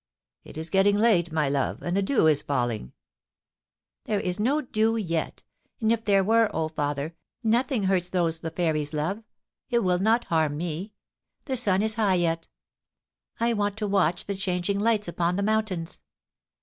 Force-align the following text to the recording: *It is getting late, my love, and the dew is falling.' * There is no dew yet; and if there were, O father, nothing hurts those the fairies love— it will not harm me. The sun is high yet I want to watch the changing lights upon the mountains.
*It 0.43 0.57
is 0.57 0.71
getting 0.71 0.97
late, 0.97 1.31
my 1.31 1.47
love, 1.47 1.83
and 1.83 1.95
the 1.95 2.01
dew 2.01 2.25
is 2.25 2.41
falling.' 2.41 2.91
* 3.47 4.03
There 4.05 4.19
is 4.19 4.39
no 4.39 4.59
dew 4.61 4.97
yet; 4.97 5.43
and 5.79 5.91
if 5.91 6.03
there 6.03 6.23
were, 6.23 6.49
O 6.55 6.69
father, 6.69 7.13
nothing 7.43 7.83
hurts 7.83 8.09
those 8.09 8.39
the 8.39 8.49
fairies 8.49 8.95
love— 8.95 9.21
it 9.69 9.83
will 9.83 9.99
not 9.99 10.23
harm 10.23 10.57
me. 10.57 10.93
The 11.45 11.55
sun 11.55 11.83
is 11.83 11.93
high 12.01 12.15
yet 12.15 12.47
I 13.39 13.53
want 13.53 13.77
to 13.77 13.87
watch 13.87 14.25
the 14.25 14.33
changing 14.33 14.79
lights 14.79 15.07
upon 15.07 15.35
the 15.35 15.43
mountains. 15.43 16.01